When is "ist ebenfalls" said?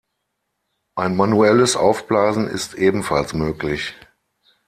2.47-3.35